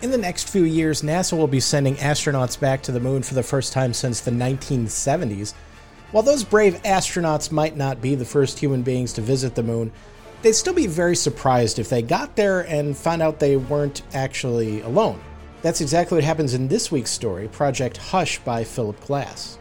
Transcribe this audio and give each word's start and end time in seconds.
In 0.00 0.12
the 0.12 0.18
next 0.18 0.48
few 0.48 0.62
years, 0.62 1.02
NASA 1.02 1.36
will 1.36 1.48
be 1.48 1.58
sending 1.58 1.96
astronauts 1.96 2.58
back 2.58 2.82
to 2.82 2.92
the 2.92 3.00
moon 3.00 3.24
for 3.24 3.34
the 3.34 3.42
first 3.42 3.72
time 3.72 3.92
since 3.92 4.20
the 4.20 4.30
1970s. 4.30 5.54
While 6.12 6.22
those 6.22 6.44
brave 6.44 6.80
astronauts 6.84 7.50
might 7.50 7.76
not 7.76 8.00
be 8.00 8.14
the 8.14 8.24
first 8.24 8.60
human 8.60 8.82
beings 8.82 9.12
to 9.14 9.20
visit 9.20 9.56
the 9.56 9.64
moon, 9.64 9.90
they'd 10.42 10.52
still 10.52 10.72
be 10.72 10.86
very 10.86 11.16
surprised 11.16 11.80
if 11.80 11.88
they 11.88 12.00
got 12.00 12.36
there 12.36 12.60
and 12.60 12.96
found 12.96 13.22
out 13.22 13.40
they 13.40 13.56
weren't 13.56 14.02
actually 14.14 14.82
alone. 14.82 15.20
That's 15.62 15.80
exactly 15.80 16.14
what 16.14 16.24
happens 16.24 16.54
in 16.54 16.68
this 16.68 16.92
week's 16.92 17.10
story, 17.10 17.48
Project 17.48 17.96
Hush 17.96 18.38
by 18.38 18.62
Philip 18.62 19.00
Klass. 19.00 19.58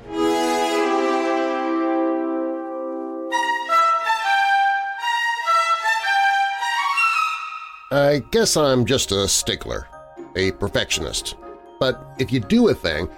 I 7.89 8.21
guess 8.29 8.55
I'm 8.55 8.85
just 8.85 9.11
a 9.11 9.27
stickler, 9.27 9.88
a 10.37 10.51
perfectionist. 10.51 11.36
But 11.79 12.15
if 12.19 12.32
you 12.32 12.39
do 12.39 12.69
a 12.69 12.73
thing, 12.73 13.09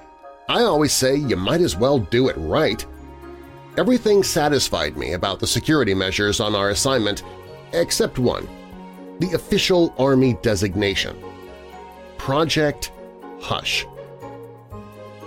I 0.47 0.63
always 0.63 0.93
say 0.93 1.15
you 1.15 1.35
might 1.35 1.61
as 1.61 1.75
well 1.75 1.99
do 1.99 2.27
it 2.29 2.35
right. 2.37 2.83
Everything 3.77 4.23
satisfied 4.23 4.97
me 4.97 5.13
about 5.13 5.39
the 5.39 5.47
security 5.47 5.93
measures 5.93 6.39
on 6.39 6.55
our 6.55 6.71
assignment 6.71 7.23
except 7.73 8.17
one, 8.17 8.47
the 9.19 9.31
official 9.33 9.93
Army 9.97 10.37
designation. 10.41 11.15
Project 12.17 12.91
Hush. 13.39 13.85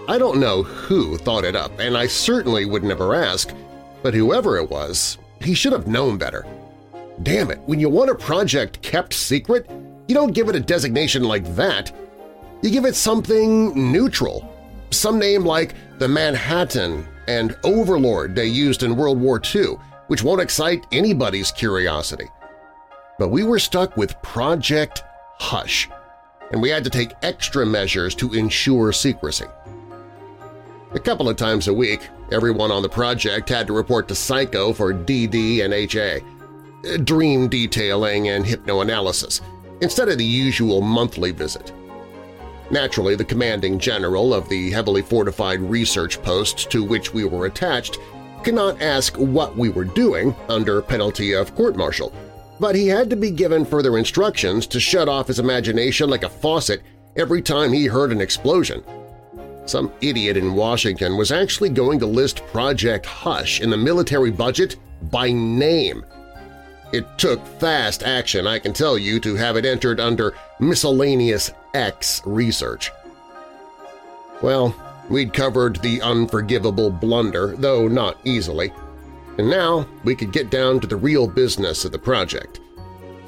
I 0.09 0.19
don't 0.19 0.41
know 0.41 0.65
who 0.65 1.17
thought 1.17 1.45
it 1.45 1.55
up, 1.55 1.79
and 1.79 1.97
I 1.97 2.09
certainly 2.09 2.65
would 2.65 2.83
never 2.83 3.15
ask, 3.15 3.55
but 4.03 4.15
whoever 4.15 4.59
it 4.59 4.69
was, 4.69 5.19
he 5.41 5.55
should 5.55 5.73
have 5.73 5.87
known 5.87 6.19
better. 6.19 6.45
Damn 7.23 7.51
it, 7.51 7.61
when 7.61 7.79
you 7.79 7.89
want 7.89 8.11
a 8.11 8.15
project 8.15 8.83
kept 8.83 9.15
secret, 9.15 9.71
you 10.09 10.15
don't 10.15 10.35
give 10.35 10.49
it 10.49 10.57
a 10.57 10.61
designation 10.61 11.25
like 11.25 11.55
that. 11.55 11.93
You 12.63 12.71
give 12.71 12.85
it 12.85 12.95
something 12.95 13.93
neutral, 13.93 14.53
some 14.91 15.19
name 15.19 15.45
like 15.45 15.75
the 15.99 16.09
Manhattan 16.09 17.07
and 17.29 17.57
Overlord 17.65 18.35
they 18.35 18.47
used 18.47 18.83
in 18.83 18.97
World 18.97 19.21
War 19.21 19.41
II, 19.55 19.77
which 20.09 20.23
won't 20.23 20.41
excite 20.41 20.87
anybody's 20.93 21.51
curiosity. 21.51 22.29
But 23.19 23.29
we 23.29 23.45
were 23.45 23.59
stuck 23.59 23.97
with 23.97 24.21
Project 24.23 25.03
Hush, 25.39 25.89
and 26.51 26.61
we 26.61 26.71
had 26.71 26.85
to 26.85 26.91
take 26.91 27.15
extra 27.23 27.65
measures 27.65 28.15
to 28.17 28.33
ensure 28.35 28.93
secrecy. 28.93 29.47
A 30.95 31.01
couple 31.01 31.29
of 31.29 31.37
times 31.37 31.69
a 31.69 31.75
week, 31.75 32.09
everyone 32.33 32.71
on 32.71 32.83
the 32.83 32.89
project 32.89 33.49
had 33.49 33.67
to 33.67 33.73
report 33.73 34.09
to 34.09 34.15
Psycho 34.15 34.73
for 34.73 34.93
DD 34.93 35.65
and 35.65 35.73
HA, 35.73 36.21
uh, 36.21 36.97
dream 36.99 37.49
detailing 37.49 38.29
and 38.29 38.45
hypnoanalysis, 38.45 39.41
instead 39.83 40.09
of 40.09 40.17
the 40.17 40.25
usual 40.25 40.81
monthly 40.81 41.33
visit. 41.33 41.73
Naturally, 42.71 43.17
the 43.17 43.25
commanding 43.25 43.79
general 43.79 44.33
of 44.33 44.49
the 44.49 44.71
heavily 44.71 45.03
fortified 45.03 45.61
research 45.61 46.23
post 46.23 46.71
to 46.71 46.83
which 46.83 47.13
we 47.13 47.25
were 47.25 47.47
attached 47.47 47.99
could 48.45 48.55
not 48.55 48.81
ask 48.81 49.15
what 49.17 49.57
we 49.57 49.69
were 49.69 49.85
doing 49.85 50.35
under 50.49 50.81
penalty 50.81 51.35
of 51.35 51.55
court-martial, 51.55 52.15
but 52.59 52.75
he 52.75 52.87
had 52.87 53.11
to 53.11 53.17
be 53.17 53.31
given 53.31 53.65
further 53.65 53.99
instructions 53.99 54.67
to 54.69 54.81
shut 54.81 55.09
off 55.09 55.27
his 55.27 55.41
imagination 55.41 56.09
like 56.09 56.23
a 56.23 56.29
faucet 56.29 56.81
every 57.17 57.43
time 57.43 57.73
he 57.73 57.87
heard 57.87 58.13
an 58.13 58.21
explosion. 58.21 58.83
Some 59.67 59.93
idiot 60.01 60.37
in 60.37 60.55
Washington 60.55 61.17
was 61.17 61.31
actually 61.31 61.69
going 61.69 61.99
to 61.99 62.07
list 62.07 62.47
Project 62.47 63.05
Hush 63.05 63.61
in 63.61 63.69
the 63.69 63.77
military 63.77 64.31
budget 64.31 64.77
by 65.11 65.33
name– 65.33 66.05
it 66.93 67.07
took 67.19 67.45
fast 67.59 68.03
action, 68.03 68.47
I 68.47 68.59
can 68.59 68.73
tell 68.73 68.99
you, 68.99 69.21
to 69.21 69.35
have 69.35 69.57
it 69.57 69.65
entered 69.65 70.01
under 70.01 70.35
Miscellaneous 70.61 71.51
X 71.75 72.23
research. 72.27 72.91
Well, 74.43 74.75
we'd 75.09 75.33
covered 75.33 75.77
the 75.77 76.01
unforgivable 76.03 76.91
blunder, 76.91 77.55
though 77.57 77.89
not 77.89 78.19
easily, 78.25 78.73
and 79.39 79.49
now 79.49 79.87
we 80.05 80.15
could 80.15 80.33
get 80.33 80.51
down 80.51 80.81
to 80.81 80.87
the 80.87 80.97
real 80.97 81.27
business 81.27 81.85
of 81.85 81.93
the 81.93 81.99
project. 81.99 82.61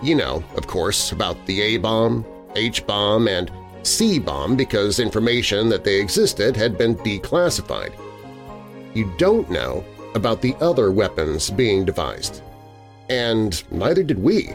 You 0.02 0.16
know, 0.16 0.44
of 0.56 0.66
course, 0.66 1.12
about 1.12 1.44
the 1.46 1.62
A-bomb, 1.62 2.26
H-bomb, 2.56 3.28
and 3.28 3.50
C-bomb 3.82 4.56
because 4.56 5.00
information 5.00 5.69
that 5.69 5.84
they 5.84 6.00
existed 6.00 6.56
had 6.56 6.76
been 6.76 6.96
declassified. 6.96 7.94
You 8.94 9.12
don't 9.19 9.50
know 9.50 9.84
about 10.14 10.41
the 10.41 10.54
other 10.60 10.91
weapons 10.91 11.50
being 11.50 11.84
devised, 11.84 12.42
and 13.09 13.62
neither 13.70 14.03
did 14.03 14.19
we, 14.19 14.54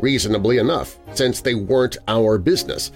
reasonably 0.00 0.58
enough, 0.58 0.98
since 1.14 1.40
they 1.40 1.54
weren't 1.54 1.98
our 2.06 2.38
business. 2.38 2.92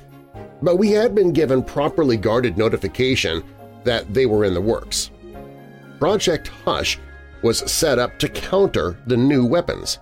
But 0.61 0.77
we 0.77 0.91
had 0.91 1.15
been 1.15 1.33
given 1.33 1.63
properly 1.63 2.17
guarded 2.17 2.57
notification 2.57 3.43
that 3.85 4.13
they 4.13 4.27
were 4.27 4.45
in 4.45 4.55
the 4.55 4.61
works. 4.61 5.11
Project 5.99 6.49
Hush 6.65 6.99
was 7.43 7.71
set 7.71 7.99
up 7.99 8.19
to 8.19 8.29
counter 8.29 8.97
the 9.07 9.17
new 9.17 9.45
weapons. 9.45 9.99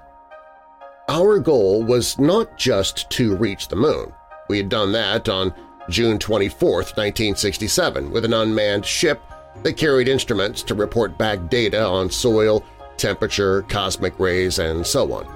Our 1.09 1.39
goal 1.39 1.83
was 1.83 2.19
not 2.19 2.57
just 2.59 3.11
to 3.11 3.35
reach 3.35 3.69
the 3.69 3.77
moon. 3.77 4.13
We 4.49 4.59
had 4.59 4.69
done 4.69 4.93
that 4.93 5.29
on 5.29 5.55
June 5.89 6.19
24, 6.19 6.71
1967, 6.71 8.11
with 8.11 8.25
an 8.25 8.35
unmanned 8.35 8.85
ship 8.85 9.21
that 9.63 9.77
carried 9.77 10.09
instruments 10.09 10.63
to 10.63 10.75
report 10.75 11.19
back 11.19 11.51
data 11.51 11.85
on 11.85 12.11
soil, 12.11 12.65
temperature, 13.01 13.63
cosmic 13.63 14.19
rays, 14.19 14.59
and 14.59 14.87
so 14.87 15.13
on. 15.13 15.27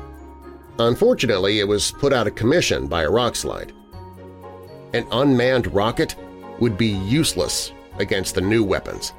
Unfortunately, 0.79 1.61
it 1.61 1.69
was 1.69 1.93
put 1.93 2.13
out 2.13 2.27
of 2.27 2.35
commission 2.35 2.87
by 2.87 3.03
a 3.03 3.11
rockslide. 3.11 3.73
An 4.93 5.07
unmanned 5.11 5.73
rocket 5.73 6.15
would 6.61 6.77
be 6.77 6.89
useless 6.89 7.73
against 7.99 8.35
the 8.35 8.41
new 8.41 8.63
weapons. 8.63 9.13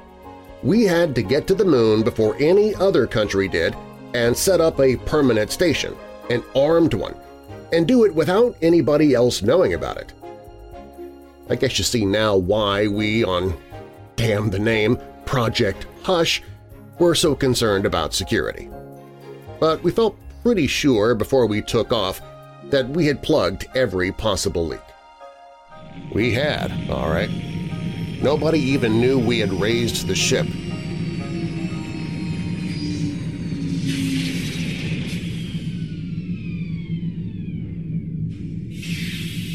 We 0.62 0.84
had 0.84 1.14
to 1.14 1.22
get 1.22 1.46
to 1.48 1.54
the 1.54 1.64
moon 1.64 2.02
before 2.02 2.36
any 2.38 2.74
other 2.74 3.06
country 3.06 3.48
did 3.48 3.74
and 4.14 4.36
set 4.36 4.60
up 4.60 4.80
a 4.80 4.96
permanent 4.96 5.50
station, 5.50 5.94
an 6.30 6.42
armed 6.54 6.94
one, 6.94 7.14
and 7.72 7.86
do 7.86 8.04
it 8.04 8.14
without 8.14 8.56
anybody 8.62 9.14
else 9.14 9.42
knowing 9.42 9.74
about 9.74 9.98
it. 9.98 10.12
I 11.48 11.56
guess 11.56 11.78
you 11.78 11.84
see 11.84 12.04
now 12.04 12.36
why 12.36 12.86
we, 12.86 13.24
on 13.24 13.56
damn 14.16 14.50
the 14.50 14.58
name, 14.58 14.98
Project 15.24 15.86
Hush, 16.02 16.42
were 16.98 17.14
so 17.14 17.34
concerned 17.34 17.86
about 17.86 18.14
security. 18.14 18.68
But 19.60 19.82
we 19.82 19.90
felt 19.90 20.18
pretty 20.42 20.66
sure 20.66 21.14
before 21.14 21.46
we 21.46 21.62
took 21.62 21.92
off 21.92 22.20
that 22.70 22.88
we 22.88 23.06
had 23.06 23.22
plugged 23.22 23.66
every 23.74 24.12
possible 24.12 24.66
leak. 24.66 24.80
We 26.12 26.32
had, 26.32 26.72
all 26.90 27.08
right. 27.08 27.30
Nobody 28.22 28.60
even 28.60 29.00
knew 29.00 29.18
we 29.18 29.38
had 29.38 29.52
raised 29.52 30.06
the 30.06 30.14
ship. 30.14 30.46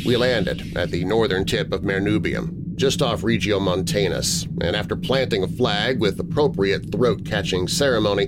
We 0.05 0.17
landed 0.17 0.75
at 0.75 0.91
the 0.91 1.05
northern 1.05 1.45
tip 1.45 1.71
of 1.71 1.83
Mare 1.83 2.01
Nubium, 2.01 2.60
just 2.81 3.03
off 3.03 3.21
Regiomontanus, 3.21 4.47
and 4.59 4.75
after 4.75 4.95
planting 4.95 5.43
a 5.43 5.47
flag 5.47 5.99
with 5.99 6.19
appropriate 6.19 6.91
throat-catching 6.91 7.67
ceremony, 7.67 8.27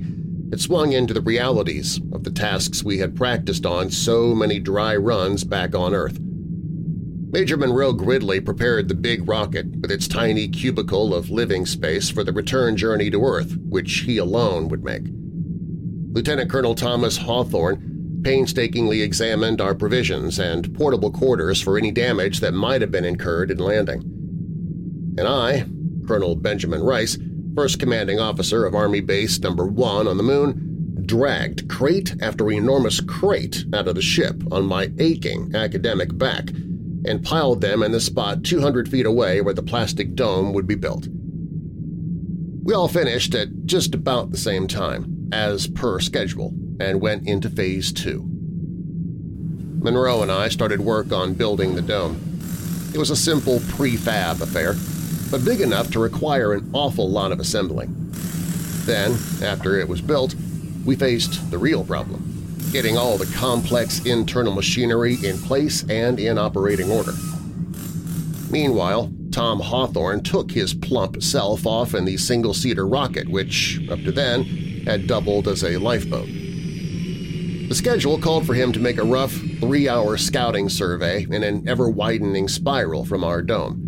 it 0.52 0.62
swung 0.62 0.92
into 0.92 1.12
the 1.12 1.22
realities 1.22 2.00
of 2.12 2.24
the 2.24 2.30
tasks 2.30 2.84
we 2.84 3.00
had 3.00 3.16
practiced 3.16 3.66
on 3.66 3.90
so 3.90 4.36
many 4.36 4.60
dry 4.60 4.96
runs 4.96 5.44
back 5.44 5.74
on 5.74 5.96
Earth. 5.96 6.20
Major 6.22 7.58
Monroe 7.58 7.94
Gridley 7.94 8.40
prepared 8.40 8.88
the 8.88 8.94
big 8.94 9.28
rocket 9.28 9.66
with 9.78 9.90
its 9.90 10.08
tiny 10.08 10.48
cubicle 10.48 11.16
of 11.16 11.32
living 11.32 11.66
space 11.66 12.12
for 12.12 12.24
the 12.24 12.32
return 12.32 12.78
journey 12.78 13.10
to 13.10 13.26
Earth, 13.26 13.58
which 13.58 14.02
he 14.02 14.20
alone 14.20 14.68
would 14.70 14.84
make. 14.84 15.08
Lieutenant 16.16 16.52
Colonel 16.52 16.76
Thomas 16.76 17.18
Hawthorne 17.18 18.22
painstakingly 18.24 19.02
examined 19.02 19.62
our 19.62 19.74
provisions 19.74 20.38
and 20.38 20.76
portable 20.76 21.10
quarters 21.10 21.60
for 21.60 21.76
any 21.76 21.90
damage 21.90 22.40
that 22.40 22.54
might 22.54 22.82
have 22.82 22.92
been 22.92 23.04
incurred 23.04 23.50
in 23.50 23.58
landing 23.58 24.14
and 25.18 25.28
I, 25.28 25.66
Colonel 26.08 26.36
Benjamin 26.36 26.82
Rice, 26.84 27.18
first 27.56 27.80
commanding 27.80 28.20
officer 28.20 28.66
of 28.66 28.76
Army 28.76 29.02
Base 29.02 29.40
No. 29.40 29.52
1 29.52 30.08
on 30.08 30.18
the 30.18 30.24
Moon, 30.24 31.04
dragged 31.06 31.70
crate 31.70 32.16
after 32.22 32.52
enormous 32.52 33.00
crate 33.02 33.66
out 33.74 33.88
of 33.88 33.96
the 33.96 34.02
ship 34.02 34.42
on 34.52 34.66
my 34.66 34.92
aching 35.00 35.54
academic 35.56 36.18
back 36.18 36.50
and 37.06 37.24
piled 37.24 37.62
them 37.62 37.84
in 37.84 37.92
the 37.92 38.00
spot 38.00 38.44
200 38.44 38.90
feet 38.90 39.06
away 39.06 39.42
where 39.42 39.54
the 39.54 39.62
plastic 39.62 40.16
dome 40.16 40.54
would 40.54 40.68
be 40.68 40.76
built. 40.76 41.08
We 42.64 42.74
all 42.74 42.88
finished 42.88 43.36
at 43.36 43.66
just 43.66 43.94
about 43.94 44.32
the 44.32 44.38
same 44.38 44.68
time, 44.68 45.30
as 45.34 45.68
per 45.68 46.00
schedule, 46.00 46.54
and 46.80 47.02
went 47.02 47.28
into 47.28 47.50
Phase 47.50 47.92
2. 47.92 48.24
Monroe 49.84 50.22
and 50.22 50.32
I 50.32 50.48
started 50.48 50.80
work 50.80 51.12
on 51.12 51.34
building 51.34 51.76
the 51.76 51.82
dome. 51.82 52.16
It 52.94 52.98
was 52.98 53.10
a 53.10 53.18
simple 53.18 53.60
prefab 53.60 54.40
affair, 54.40 54.76
but 55.34 55.44
big 55.44 55.62
enough 55.62 55.90
to 55.90 56.00
require 56.00 56.54
an 56.54 56.70
awful 56.74 57.10
lot 57.10 57.32
of 57.32 57.40
assembling. 57.40 57.92
Then, 58.86 59.18
after 59.42 59.80
it 59.80 59.90
was 59.90 60.00
built, 60.00 60.36
we 60.86 60.96
faced 60.96 61.50
the 61.50 61.58
real 61.58 61.84
problem, 61.84 62.56
getting 62.72 62.98
all 63.00 63.18
the 63.18 63.26
complex 63.36 64.06
internal 64.06 64.54
machinery 64.54 65.16
in 65.24 65.40
place 65.40 65.90
and 65.90 66.20
in 66.20 66.38
operating 66.38 66.92
order. 66.92 67.14
Meanwhile, 68.52 69.12
Tom 69.32 69.60
Hawthorne 69.60 70.22
took 70.22 70.52
his 70.52 70.76
plump 70.76 71.24
self 71.24 71.66
off 71.66 71.96
in 71.96 72.06
the 72.06 72.18
single-seater 72.18 72.86
rocket, 72.86 73.28
which, 73.28 73.82
up 73.90 74.04
to 74.04 74.12
then, 74.12 74.44
had 74.86 75.08
doubled 75.08 75.48
as 75.48 75.64
a 75.64 75.78
lifeboat. 75.78 76.28
The 76.28 77.74
schedule 77.74 78.20
called 78.20 78.46
for 78.46 78.54
him 78.54 78.72
to 78.72 78.80
make 78.80 79.00
a 79.00 79.04
rough 79.04 79.32
three-hour 79.32 80.16
scouting 80.18 80.70
survey 80.70 81.26
in 81.28 81.42
an 81.42 81.68
ever-widening 81.68 82.50
spiral 82.50 83.04
from 83.04 83.24
our 83.24 83.42
dome. 83.42 83.83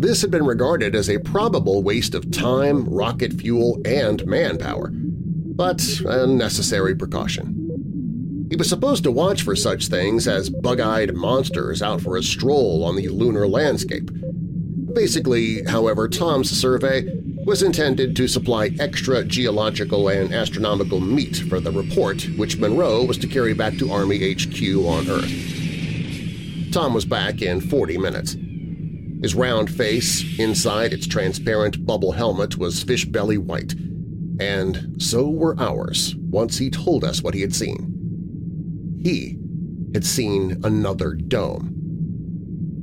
This 0.00 0.22
had 0.22 0.30
been 0.30 0.46
regarded 0.46 0.94
as 0.94 1.10
a 1.10 1.18
probable 1.18 1.82
waste 1.82 2.14
of 2.14 2.30
time, 2.30 2.88
rocket 2.88 3.32
fuel, 3.32 3.82
and 3.84 4.24
manpower, 4.26 4.92
but 4.92 5.82
a 6.06 6.24
necessary 6.24 6.94
precaution. 6.94 8.46
He 8.48 8.54
was 8.54 8.68
supposed 8.68 9.02
to 9.02 9.10
watch 9.10 9.42
for 9.42 9.56
such 9.56 9.88
things 9.88 10.28
as 10.28 10.50
bug-eyed 10.50 11.16
monsters 11.16 11.82
out 11.82 12.00
for 12.00 12.16
a 12.16 12.22
stroll 12.22 12.84
on 12.84 12.94
the 12.94 13.08
lunar 13.08 13.48
landscape. 13.48 14.08
Basically, 14.94 15.64
however, 15.64 16.08
Tom's 16.08 16.48
survey 16.48 17.04
was 17.44 17.64
intended 17.64 18.14
to 18.14 18.28
supply 18.28 18.70
extra 18.78 19.24
geological 19.24 20.08
and 20.08 20.32
astronomical 20.32 21.00
meat 21.00 21.38
for 21.48 21.58
the 21.58 21.72
report 21.72 22.22
which 22.36 22.56
Monroe 22.58 23.04
was 23.04 23.18
to 23.18 23.26
carry 23.26 23.52
back 23.52 23.76
to 23.78 23.90
Army 23.90 24.32
HQ 24.32 24.62
on 24.86 25.08
Earth. 25.10 26.72
Tom 26.72 26.94
was 26.94 27.04
back 27.04 27.42
in 27.42 27.60
40 27.60 27.98
minutes. 27.98 28.36
His 29.22 29.34
round 29.34 29.68
face, 29.70 30.38
inside 30.38 30.92
its 30.92 31.06
transparent 31.06 31.84
bubble 31.84 32.12
helmet, 32.12 32.56
was 32.56 32.82
fish 32.82 33.04
belly 33.04 33.38
white, 33.38 33.74
and 34.40 35.02
so 35.02 35.28
were 35.28 35.58
ours 35.58 36.14
once 36.16 36.58
he 36.58 36.70
told 36.70 37.02
us 37.02 37.22
what 37.22 37.34
he 37.34 37.40
had 37.40 37.54
seen. 37.54 39.00
He 39.02 39.36
had 39.92 40.04
seen 40.04 40.60
another 40.64 41.14
dome. 41.14 41.74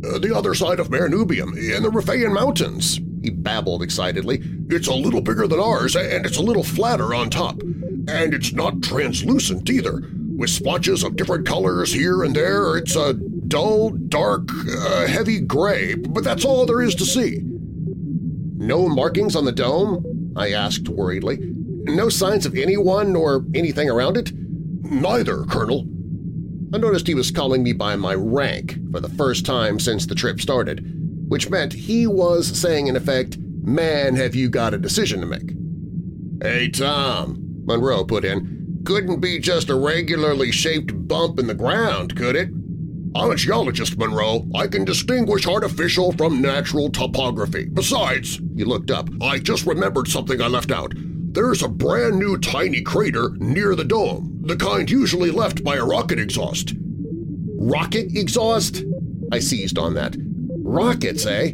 Uh, 0.03 0.19
the 0.19 0.35
other 0.35 0.53
side 0.53 0.79
of 0.79 0.89
Mare 0.89 1.09
Nubium, 1.09 1.55
in 1.55 1.83
the 1.83 1.89
Riphaean 1.89 2.33
Mountains, 2.33 2.99
he 3.23 3.29
babbled 3.29 3.81
excitedly. 3.81 4.41
It's 4.69 4.87
a 4.87 4.93
little 4.93 5.21
bigger 5.21 5.47
than 5.47 5.59
ours, 5.59 5.95
and 5.95 6.25
it's 6.25 6.37
a 6.37 6.43
little 6.43 6.63
flatter 6.63 7.13
on 7.15 7.29
top. 7.29 7.61
And 8.07 8.33
it's 8.33 8.53
not 8.53 8.83
translucent 8.83 9.69
either, 9.69 10.03
with 10.35 10.49
splotches 10.49 11.03
of 11.03 11.15
different 11.15 11.47
colors 11.47 11.93
here 11.93 12.23
and 12.23 12.35
there. 12.35 12.77
It's 12.77 12.95
a 12.95 13.17
dull, 13.47 13.91
dark, 13.91 14.49
uh, 14.67 15.07
heavy 15.07 15.39
gray, 15.39 15.95
but 15.95 16.23
that's 16.23 16.45
all 16.45 16.65
there 16.65 16.81
is 16.81 16.95
to 16.95 17.05
see. 17.05 17.41
No 17.43 18.87
markings 18.87 19.35
on 19.35 19.45
the 19.45 19.51
dome? 19.51 20.33
I 20.35 20.51
asked 20.51 20.89
worriedly. 20.89 21.37
No 21.85 22.09
signs 22.09 22.45
of 22.45 22.55
anyone 22.55 23.15
or 23.15 23.45
anything 23.53 23.89
around 23.89 24.17
it? 24.17 24.31
Neither, 24.33 25.43
Colonel. 25.43 25.87
I 26.73 26.77
noticed 26.77 27.07
he 27.07 27.13
was 27.13 27.31
calling 27.31 27.63
me 27.63 27.73
by 27.73 27.95
my 27.95 28.15
rank 28.15 28.77
for 28.91 28.99
the 28.99 29.09
first 29.09 29.45
time 29.45 29.79
since 29.79 30.05
the 30.05 30.15
trip 30.15 30.41
started, 30.41 30.83
which 31.29 31.49
meant 31.49 31.73
he 31.73 32.07
was 32.07 32.59
saying 32.59 32.87
in 32.87 32.95
effect, 32.95 33.37
man 33.37 34.15
have 34.15 34.35
you 34.35 34.49
got 34.49 34.73
a 34.73 34.77
decision 34.77 35.21
to 35.21 35.25
make. 35.25 35.53
Hey 36.41 36.69
Tom, 36.69 37.61
Monroe 37.65 38.03
put 38.03 38.25
in, 38.25 38.81
couldn't 38.85 39.19
be 39.19 39.39
just 39.39 39.69
a 39.69 39.75
regularly 39.75 40.51
shaped 40.51 41.07
bump 41.07 41.39
in 41.39 41.47
the 41.47 41.53
ground, 41.53 42.15
could 42.15 42.35
it? 42.35 42.49
I'm 43.15 43.31
a 43.31 43.35
geologist, 43.35 43.97
Monroe. 43.97 44.45
I 44.53 44.67
can 44.67 44.83
distinguish 44.83 45.47
artificial 45.47 46.11
from 46.11 46.41
natural 46.41 46.89
topography. 46.89 47.63
Besides, 47.65 48.41
he 48.57 48.65
looked 48.65 48.91
up, 48.91 49.07
I 49.21 49.39
just 49.39 49.65
remembered 49.65 50.09
something 50.09 50.41
I 50.41 50.47
left 50.47 50.69
out. 50.69 50.91
There's 50.97 51.63
a 51.63 51.69
brand 51.69 52.19
new 52.19 52.37
tiny 52.37 52.81
crater 52.81 53.29
near 53.37 53.73
the 53.73 53.85
dome, 53.85 54.41
the 54.43 54.57
kind 54.57 54.91
usually 54.91 55.31
left 55.31 55.63
by 55.63 55.77
a 55.77 55.85
rocket 55.85 56.19
exhaust. 56.19 56.73
Rocket 57.57 58.07
exhaust? 58.17 58.83
I 59.31 59.39
seized 59.39 59.77
on 59.77 59.93
that. 59.93 60.17
Rockets, 60.59 61.25
eh? 61.25 61.53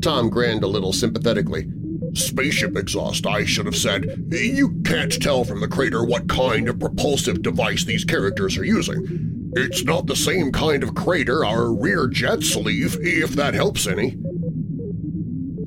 Tom 0.00 0.30
grinned 0.30 0.64
a 0.64 0.66
little 0.66 0.94
sympathetically. 0.94 1.68
Spaceship 2.14 2.74
exhaust, 2.74 3.26
I 3.26 3.44
should 3.44 3.66
have 3.66 3.76
said. 3.76 4.26
You 4.30 4.80
can't 4.84 5.12
tell 5.22 5.44
from 5.44 5.60
the 5.60 5.68
crater 5.68 6.04
what 6.04 6.28
kind 6.28 6.70
of 6.70 6.80
propulsive 6.80 7.42
device 7.42 7.84
these 7.84 8.04
characters 8.04 8.56
are 8.56 8.64
using. 8.64 9.41
It's 9.54 9.84
not 9.84 10.06
the 10.06 10.16
same 10.16 10.50
kind 10.50 10.82
of 10.82 10.94
crater 10.94 11.44
our 11.44 11.72
rear 11.72 12.08
jets 12.08 12.56
leave, 12.56 12.96
if 13.00 13.32
that 13.32 13.52
helps 13.54 13.86
any. 13.86 14.16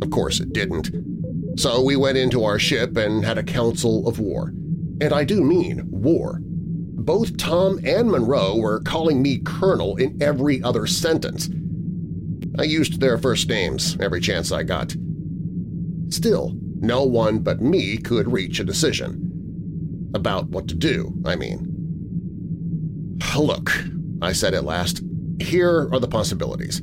Of 0.01 0.09
course 0.09 0.39
it 0.39 0.53
didn't. 0.53 0.89
So 1.59 1.81
we 1.81 1.95
went 1.95 2.17
into 2.17 2.43
our 2.43 2.57
ship 2.57 2.97
and 2.97 3.23
had 3.23 3.37
a 3.37 3.43
council 3.43 4.07
of 4.07 4.19
war. 4.19 4.47
And 5.01 5.13
I 5.13 5.23
do 5.23 5.43
mean 5.43 5.83
war. 5.85 6.39
Both 6.41 7.37
Tom 7.37 7.79
and 7.85 8.09
Monroe 8.09 8.57
were 8.57 8.79
calling 8.79 9.21
me 9.21 9.39
Colonel 9.39 9.95
in 9.97 10.21
every 10.21 10.63
other 10.63 10.88
sentence. 10.88 11.49
I 12.57 12.63
used 12.63 12.99
their 12.99 13.17
first 13.17 13.47
names 13.47 13.97
every 13.99 14.19
chance 14.19 14.51
I 14.51 14.63
got. 14.63 14.95
Still, 16.09 16.55
no 16.79 17.03
one 17.03 17.39
but 17.39 17.61
me 17.61 17.97
could 17.97 18.31
reach 18.31 18.59
a 18.59 18.63
decision. 18.63 20.11
About 20.15 20.49
what 20.49 20.67
to 20.69 20.75
do, 20.75 21.13
I 21.25 21.35
mean. 21.35 21.75
Look, 23.38 23.71
I 24.21 24.31
said 24.31 24.53
at 24.53 24.63
last, 24.63 25.01
here 25.39 25.89
are 25.91 26.00
the 26.00 26.07
possibilities. 26.07 26.81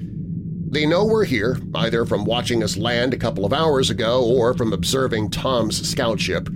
They 0.70 0.86
know 0.86 1.04
we're 1.04 1.24
here, 1.24 1.58
either 1.74 2.06
from 2.06 2.24
watching 2.24 2.62
us 2.62 2.76
land 2.76 3.12
a 3.12 3.18
couple 3.18 3.44
of 3.44 3.52
hours 3.52 3.90
ago 3.90 4.24
or 4.24 4.54
from 4.54 4.72
observing 4.72 5.30
Tom's 5.30 5.88
scout 5.88 6.20
ship, 6.20 6.48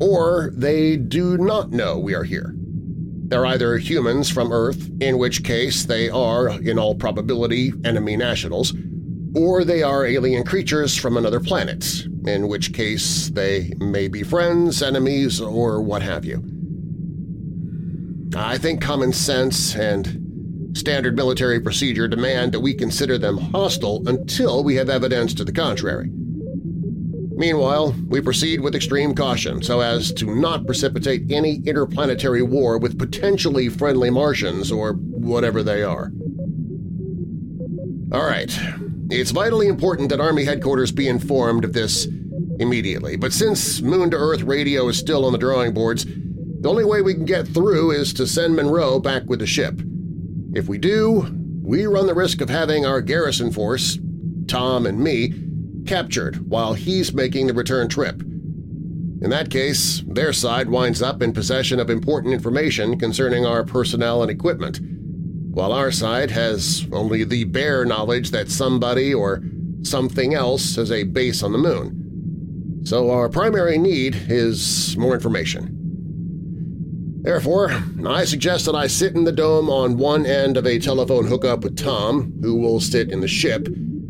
or 0.00 0.52
they 0.54 0.96
do 0.96 1.36
not 1.36 1.70
know 1.70 1.98
we 1.98 2.14
are 2.14 2.24
here. 2.24 2.54
They're 2.56 3.44
either 3.46 3.76
humans 3.76 4.30
from 4.30 4.52
Earth, 4.52 4.90
in 5.00 5.18
which 5.18 5.44
case 5.44 5.84
they 5.84 6.08
are, 6.08 6.48
in 6.48 6.78
all 6.78 6.94
probability, 6.94 7.74
enemy 7.84 8.16
nationals, 8.16 8.72
or 9.36 9.64
they 9.64 9.82
are 9.82 10.06
alien 10.06 10.44
creatures 10.44 10.96
from 10.96 11.18
another 11.18 11.40
planet, 11.40 12.06
in 12.26 12.48
which 12.48 12.72
case 12.72 13.28
they 13.28 13.72
may 13.78 14.08
be 14.08 14.22
friends, 14.22 14.82
enemies, 14.82 15.42
or 15.42 15.82
what 15.82 16.00
have 16.00 16.24
you. 16.24 16.42
I 18.36 18.58
think 18.58 18.80
common 18.80 19.12
sense 19.12 19.74
and 19.74 20.28
Standard 20.74 21.16
military 21.16 21.60
procedure 21.60 22.06
demand 22.06 22.52
that 22.52 22.60
we 22.60 22.74
consider 22.74 23.18
them 23.18 23.38
hostile 23.38 24.06
until 24.06 24.62
we 24.62 24.76
have 24.76 24.88
evidence 24.88 25.34
to 25.34 25.44
the 25.44 25.52
contrary. 25.52 26.10
Meanwhile, 26.10 27.94
we 28.06 28.20
proceed 28.20 28.60
with 28.60 28.74
extreme 28.74 29.14
caution 29.14 29.62
so 29.62 29.80
as 29.80 30.12
to 30.14 30.34
not 30.34 30.66
precipitate 30.66 31.32
any 31.32 31.62
interplanetary 31.64 32.42
war 32.42 32.78
with 32.78 32.98
potentially 32.98 33.68
friendly 33.68 34.10
Martians 34.10 34.70
or 34.70 34.92
whatever 34.92 35.62
they 35.62 35.82
are. 35.82 36.12
All 38.12 38.26
right, 38.26 38.56
it's 39.10 39.30
vitally 39.30 39.68
important 39.68 40.10
that 40.10 40.20
Army 40.20 40.44
headquarters 40.44 40.92
be 40.92 41.08
informed 41.08 41.64
of 41.64 41.72
this 41.72 42.06
immediately, 42.60 43.16
but 43.16 43.32
since 43.32 43.80
Moon-to-Earth 43.80 44.42
radio 44.42 44.88
is 44.88 44.98
still 44.98 45.24
on 45.24 45.32
the 45.32 45.38
drawing 45.38 45.72
boards, 45.72 46.04
the 46.60 46.68
only 46.68 46.84
way 46.84 47.02
we 47.02 47.14
can 47.14 47.24
get 47.24 47.46
through 47.46 47.92
is 47.92 48.12
to 48.14 48.26
send 48.26 48.56
Monroe 48.56 48.98
back 48.98 49.24
with 49.26 49.38
the 49.38 49.46
ship. 49.46 49.80
If 50.54 50.68
we 50.68 50.78
do, 50.78 51.26
we 51.62 51.86
run 51.86 52.06
the 52.06 52.14
risk 52.14 52.40
of 52.40 52.48
having 52.48 52.84
our 52.84 53.00
garrison 53.00 53.52
force, 53.52 53.98
Tom 54.46 54.86
and 54.86 54.98
me, 54.98 55.34
captured 55.86 56.50
while 56.50 56.74
he's 56.74 57.12
making 57.12 57.46
the 57.46 57.54
return 57.54 57.88
trip. 57.88 58.20
In 58.20 59.30
that 59.30 59.50
case, 59.50 60.02
their 60.06 60.32
side 60.32 60.68
winds 60.68 61.02
up 61.02 61.22
in 61.22 61.32
possession 61.32 61.78
of 61.78 61.90
important 61.90 62.34
information 62.34 62.98
concerning 62.98 63.46
our 63.46 63.64
personnel 63.64 64.22
and 64.22 64.30
equipment, 64.30 64.80
while 65.50 65.72
our 65.72 65.90
side 65.90 66.30
has 66.30 66.86
only 66.92 67.24
the 67.24 67.44
bare 67.44 67.84
knowledge 67.84 68.30
that 68.30 68.50
somebody 68.50 69.14
or 69.14 69.42
something 69.82 70.34
else 70.34 70.76
has 70.76 70.90
a 70.90 71.04
base 71.04 71.42
on 71.42 71.52
the 71.52 71.58
Moon. 71.58 72.80
So 72.84 73.10
our 73.10 73.28
primary 73.28 73.78
need 73.78 74.16
is 74.28 74.96
more 74.96 75.14
information. 75.14 75.77
Therefore, 77.28 77.70
I 78.06 78.24
suggest 78.24 78.64
that 78.64 78.74
I 78.74 78.86
sit 78.86 79.14
in 79.14 79.24
the 79.24 79.32
dome 79.32 79.68
on 79.68 79.98
one 79.98 80.24
end 80.24 80.56
of 80.56 80.66
a 80.66 80.78
telephone 80.78 81.26
hookup 81.26 81.62
with 81.62 81.76
Tom, 81.76 82.32
who 82.40 82.54
will 82.54 82.80
sit 82.80 83.10
in 83.10 83.20
the 83.20 83.28
ship, 83.28 83.68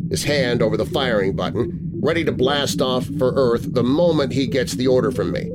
his 0.08 0.22
hand 0.22 0.62
over 0.62 0.76
the 0.76 0.86
firing 0.86 1.34
button, 1.34 1.90
ready 2.00 2.22
to 2.22 2.30
blast 2.30 2.80
off 2.80 3.06
for 3.18 3.32
Earth 3.34 3.74
the 3.74 3.82
moment 3.82 4.32
he 4.32 4.46
gets 4.46 4.74
the 4.74 4.86
order 4.86 5.10
from 5.10 5.32
me. 5.32 5.50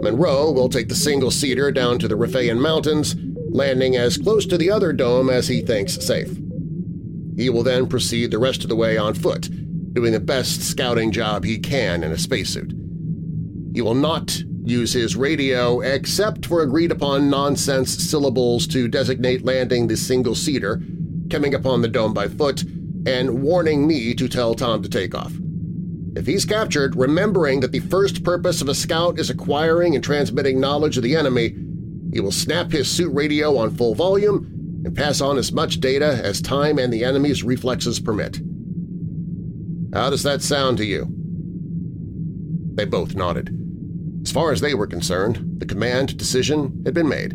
Monroe 0.00 0.52
will 0.52 0.68
take 0.68 0.88
the 0.88 0.94
single-seater 0.94 1.72
down 1.72 1.98
to 1.98 2.06
the 2.06 2.14
Riphaean 2.14 2.60
Mountains, 2.60 3.16
landing 3.50 3.96
as 3.96 4.16
close 4.16 4.46
to 4.46 4.56
the 4.56 4.70
other 4.70 4.92
dome 4.92 5.28
as 5.28 5.48
he 5.48 5.62
thinks 5.62 5.94
safe. 5.94 6.38
He 7.36 7.50
will 7.50 7.64
then 7.64 7.88
proceed 7.88 8.30
the 8.30 8.38
rest 8.38 8.62
of 8.62 8.68
the 8.68 8.76
way 8.76 8.96
on 8.96 9.14
foot, 9.14 9.50
doing 9.92 10.12
the 10.12 10.20
best 10.20 10.62
scouting 10.62 11.10
job 11.10 11.42
he 11.42 11.58
can 11.58 12.04
in 12.04 12.12
a 12.12 12.16
spacesuit. 12.16 12.72
He 13.74 13.82
will 13.82 13.96
not 13.96 14.40
use 14.66 14.92
his 14.92 15.14
radio 15.14 15.80
except 15.80 16.44
for 16.44 16.62
agreed-upon 16.62 17.30
nonsense 17.30 17.96
syllables 17.96 18.66
to 18.66 18.88
designate 18.88 19.44
landing 19.44 19.86
the 19.86 19.96
single-seater, 19.96 20.82
coming 21.30 21.54
upon 21.54 21.82
the 21.82 21.88
dome 21.88 22.12
by 22.12 22.26
foot, 22.26 22.64
and 23.06 23.42
warning 23.42 23.86
me 23.86 24.12
to 24.12 24.28
tell 24.28 24.54
Tom 24.54 24.82
to 24.82 24.88
take 24.88 25.14
off. 25.14 25.32
If 26.16 26.26
he's 26.26 26.44
captured, 26.44 26.96
remembering 26.96 27.60
that 27.60 27.70
the 27.70 27.78
first 27.78 28.24
purpose 28.24 28.60
of 28.60 28.68
a 28.68 28.74
scout 28.74 29.20
is 29.20 29.30
acquiring 29.30 29.94
and 29.94 30.02
transmitting 30.02 30.58
knowledge 30.58 30.96
of 30.96 31.04
the 31.04 31.14
enemy, 31.14 31.54
he 32.12 32.20
will 32.20 32.32
snap 32.32 32.72
his 32.72 32.90
suit 32.90 33.14
radio 33.14 33.56
on 33.58 33.76
full 33.76 33.94
volume 33.94 34.82
and 34.84 34.96
pass 34.96 35.20
on 35.20 35.38
as 35.38 35.52
much 35.52 35.78
data 35.78 36.20
as 36.24 36.40
time 36.40 36.78
and 36.78 36.92
the 36.92 37.04
enemy's 37.04 37.44
reflexes 37.44 38.00
permit. 38.00 38.40
How 39.92 40.10
does 40.10 40.24
that 40.24 40.42
sound 40.42 40.78
to 40.78 40.84
you? 40.84 41.06
They 42.74 42.84
both 42.84 43.14
nodded. 43.14 43.65
As 44.26 44.32
far 44.32 44.50
as 44.50 44.60
they 44.60 44.74
were 44.74 44.88
concerned, 44.88 45.60
the 45.60 45.66
command 45.66 46.16
decision 46.16 46.82
had 46.84 46.94
been 46.94 47.08
made. 47.08 47.32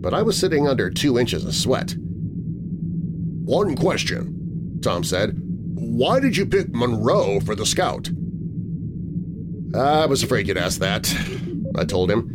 But 0.00 0.14
I 0.14 0.22
was 0.22 0.38
sitting 0.38 0.68
under 0.68 0.90
two 0.90 1.18
inches 1.18 1.44
of 1.44 1.56
sweat. 1.56 1.96
One 1.98 3.74
question, 3.74 4.78
Tom 4.80 5.02
said. 5.02 5.36
Why 5.74 6.20
did 6.20 6.36
you 6.36 6.46
pick 6.46 6.68
Monroe 6.68 7.40
for 7.40 7.56
the 7.56 7.66
scout? 7.66 8.10
I 9.74 10.06
was 10.06 10.22
afraid 10.22 10.46
you'd 10.46 10.56
ask 10.56 10.78
that, 10.78 11.12
I 11.74 11.84
told 11.84 12.12
him. 12.12 12.30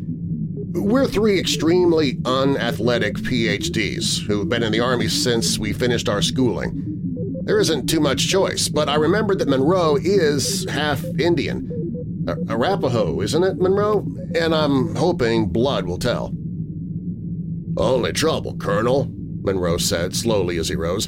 We're 0.74 1.08
three 1.08 1.40
extremely 1.40 2.20
unathletic 2.26 3.16
PhDs 3.16 4.28
who've 4.28 4.50
been 4.50 4.64
in 4.64 4.74
the 4.74 4.82
Army 4.82 5.08
since 5.08 5.58
we 5.58 5.72
finished 5.72 6.10
our 6.10 6.22
schooling. 6.22 6.84
There 7.46 7.62
isn't 7.62 7.88
too 7.88 8.02
much 8.02 8.28
choice, 8.28 8.68
but 8.68 8.90
I 8.90 8.96
remembered 8.96 9.40
that 9.40 9.48
Monroe 9.48 9.96
is 9.96 10.70
half 10.70 11.02
Indian. 11.18 11.83
Arapaho, 12.28 13.22
isn't 13.22 13.44
it, 13.44 13.58
Monroe? 13.58 14.06
And 14.36 14.56
I'm 14.56 14.96
hoping 14.96 15.48
blood 15.48 15.86
will 15.86 15.98
tell. 15.98 16.34
Only 17.76 18.14
trouble, 18.14 18.56
Colonel, 18.58 19.12
Monroe 19.42 19.78
said 19.78 20.16
slowly 20.16 20.58
as 20.58 20.70
he 20.70 20.76
rose, 20.76 21.08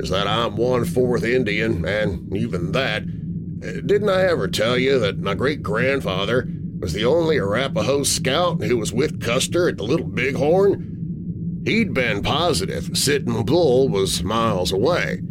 is 0.00 0.10
that 0.10 0.26
I'm 0.26 0.56
one-fourth 0.56 1.24
Indian, 1.24 1.84
and 1.84 2.34
even 2.36 2.72
that… 2.72 3.02
Uh, 3.02 3.80
didn't 3.86 4.08
I 4.08 4.22
ever 4.22 4.48
tell 4.48 4.76
you 4.76 4.98
that 4.98 5.18
my 5.18 5.34
great-grandfather 5.34 6.48
was 6.80 6.92
the 6.92 7.04
only 7.04 7.38
Arapaho 7.38 8.02
scout 8.02 8.62
who 8.62 8.76
was 8.76 8.92
with 8.92 9.20
Custer 9.22 9.68
at 9.68 9.76
the 9.76 9.84
Little 9.84 10.08
Bighorn? 10.08 11.62
He'd 11.64 11.94
been 11.94 12.22
positive 12.22 12.96
Sitting 12.96 13.44
Bull 13.44 13.88
was 13.88 14.22
miles 14.22 14.72
away, 14.72 15.22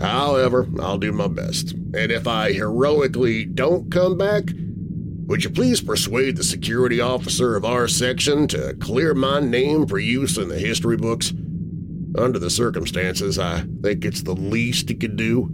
However, 0.00 0.68
I'll 0.80 0.98
do 0.98 1.12
my 1.12 1.28
best, 1.28 1.72
and 1.72 2.12
if 2.12 2.26
I 2.26 2.52
heroically 2.52 3.46
don't 3.46 3.90
come 3.90 4.18
back, 4.18 4.44
would 5.26 5.42
you 5.42 5.50
please 5.50 5.80
persuade 5.80 6.36
the 6.36 6.44
security 6.44 7.00
officer 7.00 7.56
of 7.56 7.64
our 7.64 7.88
section 7.88 8.46
to 8.48 8.74
clear 8.74 9.14
my 9.14 9.40
name 9.40 9.86
for 9.86 9.98
use 9.98 10.36
in 10.36 10.48
the 10.48 10.58
history 10.58 10.96
books? 10.96 11.32
Under 12.16 12.38
the 12.38 12.50
circumstances, 12.50 13.38
I 13.38 13.64
think 13.82 14.04
it's 14.04 14.22
the 14.22 14.34
least 14.34 14.88
he 14.88 14.94
could 14.94 15.16
do. 15.16 15.50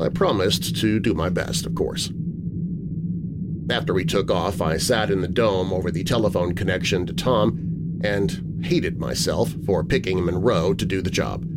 I 0.00 0.08
promised 0.08 0.76
to 0.76 0.98
do 0.98 1.14
my 1.14 1.28
best, 1.28 1.66
of 1.66 1.74
course. 1.74 2.10
After 3.70 3.92
we 3.92 4.04
took 4.04 4.30
off, 4.30 4.62
I 4.62 4.78
sat 4.78 5.10
in 5.10 5.20
the 5.20 5.28
dome 5.28 5.72
over 5.72 5.90
the 5.90 6.04
telephone 6.04 6.54
connection 6.54 7.06
to 7.06 7.12
Tom 7.12 8.00
and 8.02 8.62
hated 8.64 8.98
myself 8.98 9.54
for 9.66 9.84
picking 9.84 10.24
Monroe 10.24 10.72
to 10.72 10.86
do 10.86 11.02
the 11.02 11.10
job 11.10 11.47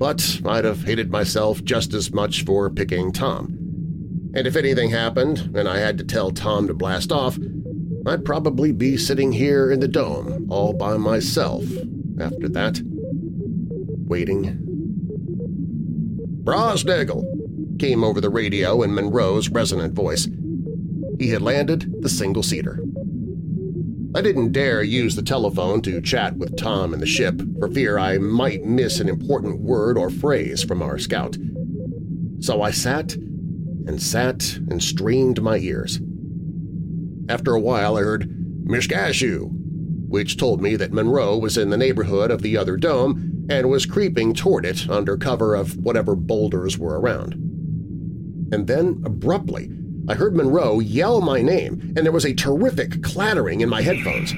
but 0.00 0.40
I'd 0.46 0.64
have 0.64 0.82
hated 0.82 1.10
myself 1.10 1.62
just 1.62 1.92
as 1.92 2.10
much 2.10 2.46
for 2.46 2.70
picking 2.70 3.12
Tom. 3.12 3.58
And 4.34 4.46
if 4.46 4.56
anything 4.56 4.88
happened 4.90 5.54
and 5.54 5.68
I 5.68 5.76
had 5.76 5.98
to 5.98 6.04
tell 6.04 6.30
Tom 6.30 6.66
to 6.68 6.74
blast 6.74 7.12
off, 7.12 7.38
I'd 8.06 8.24
probably 8.24 8.72
be 8.72 8.96
sitting 8.96 9.30
here 9.30 9.70
in 9.70 9.80
the 9.80 9.86
dome 9.86 10.46
all 10.50 10.72
by 10.72 10.96
myself 10.96 11.64
after 12.18 12.48
that, 12.48 12.80
waiting. 14.06 14.58
Brosnagel 16.44 17.78
came 17.78 18.02
over 18.02 18.22
the 18.22 18.30
radio 18.30 18.82
in 18.82 18.94
Monroe's 18.94 19.50
resonant 19.50 19.92
voice. 19.92 20.26
He 21.18 21.28
had 21.28 21.42
landed 21.42 22.00
the 22.00 22.08
single-seater. 22.08 22.80
I 24.12 24.22
didn't 24.22 24.50
dare 24.50 24.82
use 24.82 25.14
the 25.14 25.22
telephone 25.22 25.82
to 25.82 26.00
chat 26.00 26.36
with 26.36 26.56
Tom 26.56 26.92
in 26.92 26.98
the 26.98 27.06
ship 27.06 27.40
for 27.60 27.68
fear 27.68 27.96
I 27.96 28.18
might 28.18 28.64
miss 28.64 28.98
an 28.98 29.08
important 29.08 29.60
word 29.60 29.96
or 29.96 30.10
phrase 30.10 30.64
from 30.64 30.82
our 30.82 30.98
scout. 30.98 31.36
So 32.40 32.60
I 32.60 32.72
sat 32.72 33.14
and 33.14 34.02
sat 34.02 34.56
and 34.68 34.82
strained 34.82 35.40
my 35.40 35.58
ears. 35.58 36.00
After 37.28 37.54
a 37.54 37.60
while 37.60 37.96
I 37.96 38.00
heard 38.00 38.28
Mishkashu, 38.66 39.48
which 40.08 40.36
told 40.36 40.60
me 40.60 40.74
that 40.74 40.92
Monroe 40.92 41.38
was 41.38 41.56
in 41.56 41.70
the 41.70 41.76
neighborhood 41.76 42.32
of 42.32 42.42
the 42.42 42.56
other 42.56 42.76
dome 42.76 43.46
and 43.48 43.70
was 43.70 43.86
creeping 43.86 44.34
toward 44.34 44.66
it 44.66 44.90
under 44.90 45.16
cover 45.16 45.54
of 45.54 45.76
whatever 45.76 46.16
boulders 46.16 46.76
were 46.76 46.98
around. 46.98 47.34
And 48.52 48.66
then, 48.66 49.02
abruptly, 49.04 49.70
I 50.10 50.14
heard 50.14 50.34
Monroe 50.34 50.80
yell 50.80 51.20
my 51.20 51.40
name, 51.40 51.94
and 51.94 51.98
there 51.98 52.10
was 52.10 52.24
a 52.24 52.34
terrific 52.34 53.00
clattering 53.00 53.60
in 53.60 53.68
my 53.68 53.80
headphones. 53.80 54.34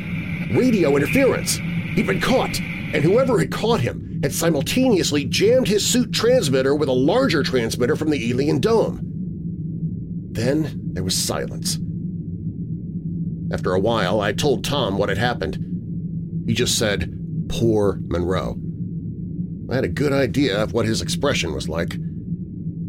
Radio 0.54 0.94
interference! 0.96 1.56
He'd 1.94 2.06
been 2.06 2.20
caught, 2.20 2.60
and 2.60 3.02
whoever 3.02 3.38
had 3.38 3.50
caught 3.50 3.80
him 3.80 4.20
had 4.22 4.34
simultaneously 4.34 5.24
jammed 5.24 5.66
his 5.66 5.82
suit 5.82 6.12
transmitter 6.12 6.74
with 6.74 6.90
a 6.90 6.92
larger 6.92 7.42
transmitter 7.42 7.96
from 7.96 8.10
the 8.10 8.30
alien 8.30 8.60
dome. 8.60 9.00
Then 10.32 10.90
there 10.92 11.04
was 11.04 11.16
silence. 11.16 11.78
After 13.50 13.72
a 13.72 13.80
while, 13.80 14.20
I 14.20 14.32
told 14.32 14.64
Tom 14.64 14.98
what 14.98 15.08
had 15.08 15.16
happened. 15.16 15.56
He 16.46 16.52
just 16.52 16.76
said, 16.76 17.18
poor 17.48 17.98
Monroe. 18.08 18.60
I 19.70 19.76
had 19.76 19.84
a 19.84 19.88
good 19.88 20.12
idea 20.12 20.62
of 20.62 20.74
what 20.74 20.84
his 20.84 21.00
expression 21.00 21.54
was 21.54 21.66
like. 21.66 21.96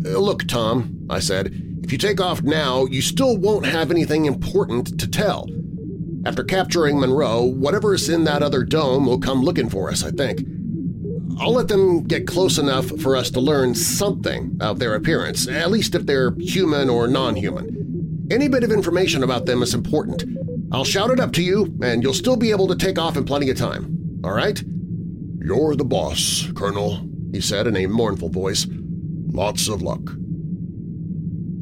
Look, 0.01 0.49
Tom, 0.49 1.07
I 1.09 1.21
said, 1.21 1.72
if 1.83 1.91
you 1.91 1.97
take 1.97 2.21
off 2.21 2.41
now, 2.41 2.85
you 2.85 3.01
still 3.01 3.37
won't 3.37 3.65
have 3.65 3.91
anything 3.91 4.25
important 4.25 4.99
to 4.99 5.07
tell. 5.07 5.49
After 6.25 6.43
capturing 6.43 6.97
Monroe, 6.99 7.43
whatever's 7.43 8.07
in 8.07 8.23
that 8.23 8.41
other 8.41 8.63
dome 8.63 9.05
will 9.05 9.19
come 9.19 9.41
looking 9.41 9.69
for 9.69 9.89
us, 9.91 10.03
I 10.03 10.11
think. 10.11 10.47
I'll 11.39 11.51
let 11.51 11.67
them 11.67 12.03
get 12.03 12.25
close 12.25 12.57
enough 12.57 12.87
for 13.01 13.17
us 13.17 13.29
to 13.31 13.41
learn 13.41 13.75
something 13.75 14.57
of 14.61 14.79
their 14.79 14.95
appearance, 14.95 15.47
at 15.47 15.71
least 15.71 15.93
if 15.93 16.05
they're 16.05 16.33
human 16.37 16.89
or 16.89 17.07
non-human. 17.07 18.27
Any 18.31 18.47
bit 18.47 18.63
of 18.63 18.71
information 18.71 19.21
about 19.21 19.45
them 19.45 19.61
is 19.61 19.73
important. 19.73 20.23
I'll 20.71 20.85
shout 20.85 21.11
it 21.11 21.19
up 21.19 21.33
to 21.33 21.43
you, 21.43 21.77
and 21.83 22.01
you'll 22.01 22.13
still 22.13 22.37
be 22.37 22.51
able 22.51 22.67
to 22.67 22.75
take 22.75 22.97
off 22.97 23.17
in 23.17 23.25
plenty 23.25 23.49
of 23.49 23.57
time. 23.57 24.21
All 24.23 24.31
right? 24.31 24.63
You're 25.39 25.75
the 25.75 25.83
boss, 25.83 26.47
Colonel, 26.55 27.05
he 27.33 27.41
said 27.41 27.67
in 27.67 27.75
a 27.75 27.87
mournful 27.87 28.29
voice. 28.29 28.65
Lots 29.33 29.67
of 29.67 29.81
luck 29.81 30.01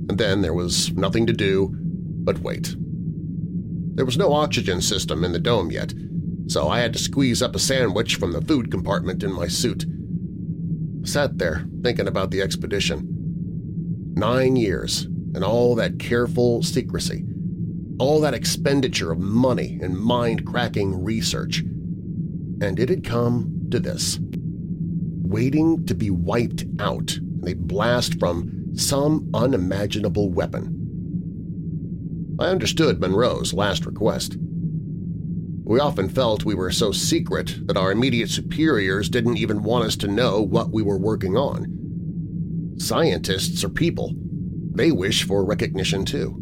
and 0.09 0.17
then 0.17 0.41
there 0.41 0.53
was 0.53 0.91
nothing 0.93 1.25
to 1.27 1.33
do 1.33 1.75
but 2.23 2.39
wait. 2.39 2.75
There 3.95 4.05
was 4.05 4.17
no 4.17 4.33
oxygen 4.33 4.81
system 4.81 5.23
in 5.23 5.31
the 5.31 5.39
dome 5.39 5.71
yet, 5.71 5.93
so 6.47 6.67
I 6.67 6.79
had 6.79 6.93
to 6.93 6.99
squeeze 6.99 7.41
up 7.41 7.55
a 7.55 7.59
sandwich 7.59 8.15
from 8.15 8.31
the 8.31 8.41
food 8.41 8.71
compartment 8.71 9.23
in 9.23 9.33
my 9.33 9.47
suit. 9.47 9.85
I 11.03 11.07
sat 11.07 11.37
there 11.37 11.65
thinking 11.83 12.07
about 12.07 12.31
the 12.31 12.41
expedition. 12.41 13.07
Nine 14.15 14.55
years 14.55 15.03
and 15.33 15.43
all 15.43 15.75
that 15.75 15.99
careful 15.99 16.61
secrecy, 16.63 17.25
all 17.99 18.21
that 18.21 18.33
expenditure 18.33 19.11
of 19.11 19.19
money 19.19 19.79
and 19.81 19.97
mind-cracking 19.97 21.03
research. 21.03 21.59
And 21.59 22.79
it 22.79 22.89
had 22.89 23.03
come 23.03 23.67
to 23.71 23.79
this. 23.79 24.19
Waiting 24.21 25.85
to 25.85 25.95
be 25.95 26.09
wiped 26.09 26.65
out 26.79 27.17
in 27.17 27.47
a 27.47 27.53
blast 27.55 28.19
from 28.19 28.60
some 28.75 29.29
unimaginable 29.33 30.29
weapon. 30.29 30.77
I 32.39 32.45
understood 32.45 32.99
Monroe's 32.99 33.53
last 33.53 33.85
request. 33.85 34.37
We 35.63 35.79
often 35.79 36.09
felt 36.09 36.43
we 36.43 36.55
were 36.55 36.71
so 36.71 36.91
secret 36.91 37.67
that 37.67 37.77
our 37.77 37.91
immediate 37.91 38.29
superiors 38.29 39.09
didn't 39.09 39.37
even 39.37 39.63
want 39.63 39.85
us 39.85 39.95
to 39.97 40.07
know 40.07 40.41
what 40.41 40.71
we 40.71 40.81
were 40.81 40.97
working 40.97 41.37
on. 41.37 42.75
Scientists 42.77 43.63
are 43.63 43.69
people. 43.69 44.13
They 44.73 44.91
wish 44.91 45.23
for 45.23 45.45
recognition 45.45 46.03
too. 46.03 46.35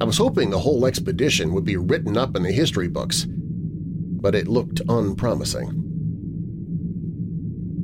I 0.00 0.04
was 0.04 0.18
hoping 0.18 0.50
the 0.50 0.58
whole 0.58 0.86
expedition 0.86 1.54
would 1.54 1.64
be 1.64 1.76
written 1.76 2.16
up 2.16 2.34
in 2.36 2.42
the 2.42 2.50
history 2.50 2.88
books, 2.88 3.26
but 3.28 4.34
it 4.34 4.48
looked 4.48 4.80
unpromising. 4.88 5.82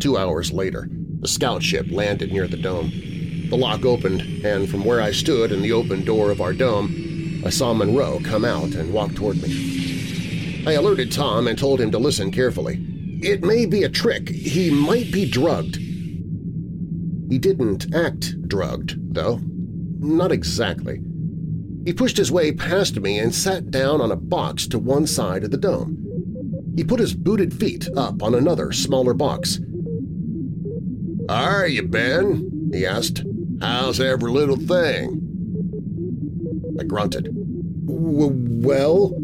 Two 0.00 0.18
hours 0.18 0.52
later, 0.52 0.88
the 1.20 1.28
scout 1.28 1.62
ship 1.62 1.86
landed 1.90 2.32
near 2.32 2.48
the 2.48 2.56
dome. 2.56 2.90
The 3.50 3.56
lock 3.56 3.84
opened, 3.84 4.44
and 4.44 4.68
from 4.68 4.84
where 4.84 5.00
I 5.00 5.10
stood 5.10 5.50
in 5.50 5.60
the 5.60 5.72
open 5.72 6.04
door 6.04 6.30
of 6.30 6.40
our 6.40 6.52
dome, 6.52 7.42
I 7.44 7.50
saw 7.50 7.74
Monroe 7.74 8.20
come 8.22 8.44
out 8.44 8.76
and 8.76 8.92
walk 8.92 9.12
toward 9.16 9.42
me. 9.42 10.62
I 10.68 10.74
alerted 10.74 11.10
Tom 11.10 11.48
and 11.48 11.58
told 11.58 11.80
him 11.80 11.90
to 11.90 11.98
listen 11.98 12.30
carefully. 12.30 12.78
It 13.22 13.42
may 13.42 13.66
be 13.66 13.82
a 13.82 13.88
trick. 13.88 14.28
He 14.28 14.70
might 14.70 15.10
be 15.10 15.28
drugged. 15.28 15.78
He 17.28 17.38
didn't 17.38 17.92
act 17.92 18.40
drugged, 18.46 19.14
though. 19.14 19.40
Not 19.98 20.30
exactly. 20.30 21.02
He 21.84 21.92
pushed 21.92 22.18
his 22.18 22.30
way 22.30 22.52
past 22.52 23.00
me 23.00 23.18
and 23.18 23.34
sat 23.34 23.72
down 23.72 24.00
on 24.00 24.12
a 24.12 24.16
box 24.16 24.68
to 24.68 24.78
one 24.78 25.08
side 25.08 25.42
of 25.42 25.50
the 25.50 25.56
dome. 25.56 26.06
He 26.76 26.84
put 26.84 27.00
his 27.00 27.14
booted 27.14 27.52
feet 27.52 27.88
up 27.96 28.22
on 28.22 28.36
another, 28.36 28.70
smaller 28.70 29.12
box. 29.12 29.58
"'Are 31.28 31.66
you, 31.66 31.82
Ben?' 31.82 32.70
he 32.72 32.86
asked. 32.86 33.24
How's 33.60 34.00
every 34.00 34.30
little 34.30 34.56
thing? 34.56 35.26
I 36.80 36.84
grunted. 36.84 37.24
W 37.86 38.30
well? 38.64 39.14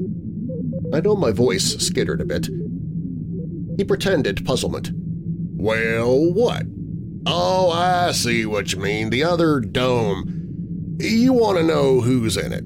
I 0.93 1.01
know 1.01 1.17
my 1.17 1.33
voice 1.33 1.77
skittered 1.79 2.21
a 2.21 2.25
bit. 2.25 2.49
He 3.77 3.85
pretended 3.85 4.45
puzzlement. 4.45 4.91
Well, 4.95 6.33
what? 6.33 6.65
Oh, 7.27 7.71
I 7.71 8.13
see 8.13 8.47
what 8.47 8.73
you 8.73 8.79
mean. 8.79 9.11
The 9.11 9.25
other 9.25 9.61
dome. 9.61 10.97
You 11.01 11.33
want 11.33 11.59
to 11.59 11.65
know 11.65 12.01
who's 12.01 12.37
in 12.37 12.53
it. 12.53 12.65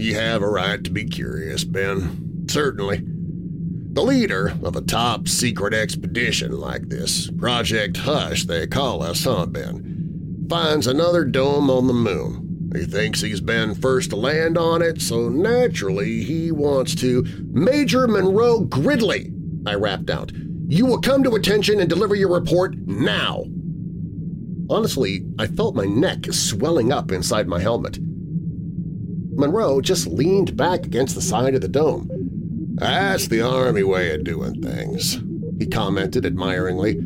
You 0.00 0.14
have 0.16 0.42
a 0.42 0.48
right 0.48 0.82
to 0.84 0.90
be 0.90 1.04
curious, 1.04 1.64
Ben. 1.64 2.44
Certainly. 2.48 3.02
The 3.92 4.02
leader 4.02 4.52
of 4.62 4.76
a 4.76 4.82
top-secret 4.82 5.72
expedition 5.72 6.52
like 6.52 6.90
this, 6.90 7.30
Project 7.30 7.96
Hush 7.96 8.44
they 8.44 8.66
call 8.66 9.02
us, 9.02 9.24
huh, 9.24 9.46
Ben, 9.46 9.95
finds 10.48 10.86
another 10.86 11.24
dome 11.24 11.70
on 11.70 11.86
the 11.86 11.92
moon. 11.92 12.70
He 12.74 12.84
thinks 12.84 13.20
he's 13.20 13.40
been 13.40 13.74
first 13.74 14.10
to 14.10 14.16
land 14.16 14.58
on 14.58 14.82
it, 14.82 15.00
so 15.00 15.28
naturally 15.28 16.22
he 16.22 16.50
wants 16.52 16.94
to… 16.96 17.24
Major 17.50 18.06
Monroe 18.06 18.60
Gridley, 18.60 19.32
I 19.66 19.74
rapped 19.74 20.10
out. 20.10 20.32
You 20.68 20.84
will 20.84 21.00
come 21.00 21.22
to 21.22 21.36
attention 21.36 21.80
and 21.80 21.88
deliver 21.88 22.14
your 22.14 22.32
report 22.32 22.76
now. 22.76 23.44
Honestly, 24.68 25.24
I 25.38 25.46
felt 25.46 25.76
my 25.76 25.86
neck 25.86 26.26
swelling 26.32 26.92
up 26.92 27.12
inside 27.12 27.46
my 27.46 27.60
helmet. 27.60 27.98
Monroe 28.00 29.80
just 29.80 30.06
leaned 30.06 30.56
back 30.56 30.84
against 30.84 31.14
the 31.14 31.22
side 31.22 31.54
of 31.54 31.60
the 31.60 31.68
dome. 31.68 32.10
That's 32.74 33.28
the 33.28 33.42
Army 33.42 33.84
way 33.84 34.14
of 34.14 34.24
doing 34.24 34.60
things, 34.62 35.18
he 35.58 35.66
commented 35.66 36.26
admiringly. 36.26 37.00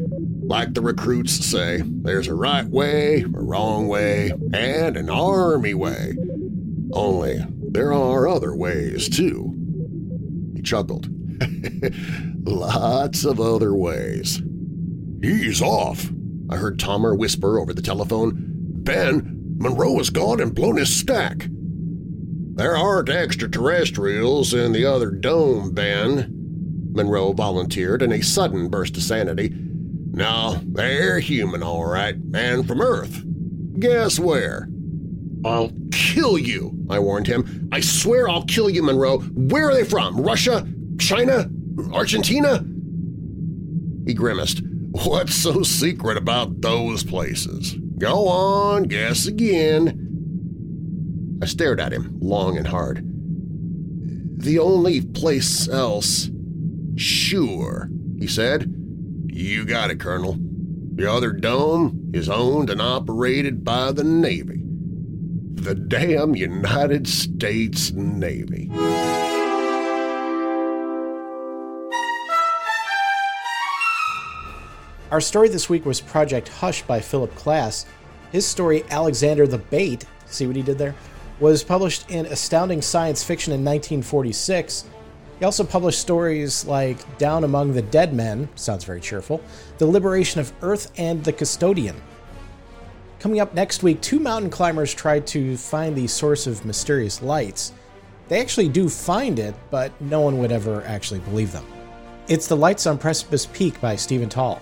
Like 0.51 0.75
the 0.75 0.81
recruits 0.81 1.47
say, 1.47 1.81
there's 1.85 2.27
a 2.27 2.35
right 2.35 2.67
way, 2.67 3.23
a 3.23 3.29
wrong 3.29 3.87
way, 3.87 4.33
and 4.53 4.97
an 4.97 5.09
Army 5.09 5.75
way. 5.75 6.17
Only 6.93 7.45
there 7.69 7.93
are 7.93 8.27
other 8.27 8.57
ways, 8.57 9.09
too. 9.09 9.55
He 10.57 10.63
chuckled. 10.63 11.09
Lots 12.49 13.25
of 13.25 13.39
other 13.39 13.77
ways. 13.77 14.43
He's 15.23 15.63
off, 15.63 16.11
I 16.51 16.57
heard 16.57 16.81
Tomer 16.81 17.17
whisper 17.17 17.61
over 17.61 17.73
the 17.73 17.81
telephone. 17.81 18.35
Ben, 18.83 19.55
Monroe 19.57 19.99
has 19.99 20.11
gone 20.11 20.41
and 20.41 20.53
blown 20.53 20.79
his 20.79 20.93
stack. 20.93 21.47
There 21.49 22.77
aren't 22.77 23.09
extraterrestrials 23.09 24.53
in 24.53 24.73
the 24.73 24.85
other 24.85 25.13
dome, 25.13 25.71
Ben, 25.71 26.91
Monroe 26.93 27.35
volunteered 27.35 28.03
in 28.03 28.11
a 28.11 28.21
sudden 28.21 28.69
burst 28.69 28.97
of 28.97 29.05
sanity. 29.05 29.55
No, 30.13 30.61
they're 30.65 31.21
human, 31.21 31.63
all 31.63 31.85
right, 31.87 32.17
and 32.35 32.67
from 32.67 32.81
Earth. 32.81 33.23
Guess 33.79 34.19
where? 34.19 34.69
I'll 35.45 35.71
kill 35.93 36.37
you, 36.39 36.77
I 36.91 36.99
warned 36.99 37.27
him. 37.27 37.69
I 37.73 37.81
swear 37.81 38.29
I'll 38.29 38.45
kill 38.45 38.69
you, 38.69 38.83
Monroe. 38.83 39.21
Where 39.21 39.71
are 39.71 39.75
they 39.75 39.85
from? 39.85 40.21
Russia? 40.21 40.67
China? 40.99 41.49
Argentina? 41.93 42.65
He 44.07 44.13
grimaced. 44.15 44.63
What's 44.91 45.35
so 45.35 45.63
secret 45.63 46.17
about 46.17 46.61
those 46.61 47.05
places? 47.05 47.75
Go 47.99 48.29
on, 48.29 48.83
guess 48.85 49.27
again. 49.27 50.09
I 51.43 51.47
stared 51.47 51.81
at 51.81 51.93
him 51.93 52.19
long 52.21 52.59
and 52.59 52.67
hard. 52.67 53.07
The 54.43 54.59
only 54.59 55.01
place 55.03 55.69
else… 55.69 56.29
Sure, 56.97 57.89
he 58.19 58.27
said. 58.27 58.75
You 59.41 59.65
got 59.65 59.91
it, 59.91 59.99
Colonel. 59.99 60.37
The 60.97 61.11
other 61.11 61.33
dome 61.33 62.11
is 62.13 62.29
owned 62.29 62.69
and 62.69 62.79
operated 62.79 63.65
by 63.65 63.91
the 63.91 64.05
Navy. 64.05 64.61
The 65.55 65.75
damn 65.75 66.37
United 66.37 67.09
States 67.09 67.91
Navy. 67.93 68.71
Our 75.11 75.23
story 75.23 75.49
this 75.49 75.71
week 75.71 75.87
was 75.87 76.03
Project 76.03 76.49
Hush 76.49 76.83
by 76.83 77.01
Philip 77.01 77.35
Klass. 77.35 77.87
His 78.33 78.47
story, 78.47 78.85
Alexander 78.91 79.47
the 79.47 79.57
Bait, 79.57 80.05
see 80.27 80.47
what 80.47 80.55
he 80.55 80.61
did 80.61 80.77
there, 80.77 80.95
was 81.41 81.65
published 81.65 82.11
in 82.11 82.27
Astounding 82.27 82.83
Science 82.83 83.25
Fiction 83.25 83.55
in 83.55 83.65
1946. 83.65 84.85
He 85.41 85.47
also 85.47 85.65
published 85.65 86.01
stories 86.01 86.65
like 86.67 87.17
Down 87.17 87.45
Among 87.45 87.73
the 87.73 87.81
Dead 87.81 88.13
Men, 88.15 88.51
sounds 88.57 88.85
very 88.85 89.01
cheerful, 89.01 89.41
The 89.79 89.87
Liberation 89.87 90.39
of 90.39 90.53
Earth, 90.61 90.93
and 90.99 91.25
The 91.25 91.33
Custodian. 91.33 91.97
Coming 93.21 93.41
up 93.41 93.55
next 93.55 93.83
week, 93.83 94.03
two 94.03 94.21
mountain 94.21 94.51
climbers 94.51 94.93
try 94.93 95.21
to 95.21 95.57
find 95.57 95.97
the 95.97 96.07
source 96.07 96.47
of 96.47 96.67
mysterious 96.67 97.23
lights. 97.23 97.73
They 98.29 98.39
actually 98.39 98.69
do 98.69 98.91
find 98.91 99.39
it, 99.39 99.55
but 99.71 99.99
no 99.99 100.21
one 100.21 100.37
would 100.39 100.53
ever 100.53 100.85
actually 100.85 101.21
believe 101.21 101.53
them. 101.53 101.65
It's 102.29 102.47
The 102.47 102.57
Lights 102.57 102.87
on 102.87 102.99
Precipice 102.99 103.47
Peak 103.47 103.81
by 103.81 103.97
Stephen 103.97 104.29
Tall. 104.29 104.61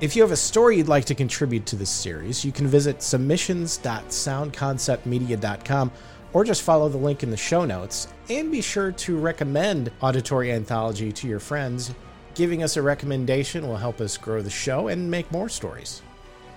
If 0.00 0.14
you 0.14 0.22
have 0.22 0.30
a 0.30 0.36
story 0.36 0.76
you'd 0.76 0.86
like 0.86 1.06
to 1.06 1.16
contribute 1.16 1.66
to 1.66 1.74
this 1.76 1.90
series, 1.90 2.44
you 2.44 2.52
can 2.52 2.68
visit 2.68 3.02
submissions.soundconceptmedia.com 3.02 5.90
or 6.34 6.44
just 6.44 6.60
follow 6.60 6.90
the 6.90 6.98
link 6.98 7.22
in 7.22 7.30
the 7.30 7.36
show 7.36 7.64
notes. 7.64 8.08
And 8.28 8.52
be 8.52 8.60
sure 8.60 8.92
to 8.92 9.16
recommend 9.16 9.90
Auditory 10.02 10.52
Anthology 10.52 11.10
to 11.12 11.26
your 11.26 11.40
friends. 11.40 11.94
Giving 12.34 12.62
us 12.62 12.76
a 12.76 12.82
recommendation 12.82 13.66
will 13.66 13.78
help 13.78 14.02
us 14.02 14.18
grow 14.18 14.42
the 14.42 14.50
show 14.50 14.88
and 14.88 15.10
make 15.10 15.32
more 15.32 15.48
stories. 15.48 16.02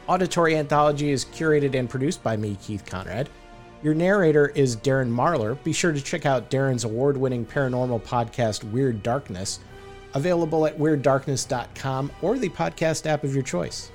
Auditory 0.08 0.58
Anthology 0.58 1.12
is 1.12 1.24
curated 1.24 1.74
and 1.74 1.90
produced 1.90 2.22
by 2.22 2.36
me, 2.36 2.58
Keith 2.62 2.86
Conrad. 2.86 3.30
Your 3.82 3.94
narrator 3.94 4.50
is 4.50 4.76
Darren 4.76 5.10
Marlar. 5.10 5.64
Be 5.64 5.72
sure 5.72 5.94
to 5.94 6.02
check 6.02 6.26
out 6.26 6.50
Darren's 6.50 6.84
award 6.84 7.16
winning 7.16 7.46
paranormal 7.46 8.04
podcast, 8.04 8.64
Weird 8.66 9.02
Darkness 9.04 9.60
available 10.18 10.66
at 10.66 10.78
WeirdDarkness.com 10.78 12.12
or 12.22 12.38
the 12.38 12.50
podcast 12.50 13.06
app 13.06 13.24
of 13.24 13.34
your 13.34 13.44
choice. 13.44 13.92